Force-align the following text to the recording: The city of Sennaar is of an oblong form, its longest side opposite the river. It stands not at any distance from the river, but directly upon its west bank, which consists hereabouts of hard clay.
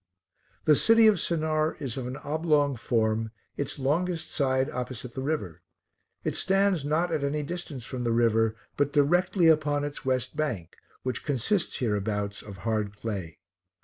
The 0.65 0.75
city 0.75 1.05
of 1.05 1.19
Sennaar 1.19 1.79
is 1.79 1.95
of 1.95 2.07
an 2.07 2.17
oblong 2.17 2.75
form, 2.75 3.29
its 3.55 3.77
longest 3.77 4.31
side 4.31 4.67
opposite 4.67 5.13
the 5.13 5.21
river. 5.21 5.61
It 6.23 6.35
stands 6.35 6.83
not 6.83 7.11
at 7.11 7.23
any 7.23 7.43
distance 7.43 7.85
from 7.85 8.03
the 8.03 8.11
river, 8.11 8.55
but 8.77 8.91
directly 8.93 9.47
upon 9.47 9.83
its 9.83 10.03
west 10.03 10.35
bank, 10.35 10.75
which 11.03 11.23
consists 11.23 11.77
hereabouts 11.77 12.41
of 12.41 12.57
hard 12.65 12.97
clay. 12.97 13.37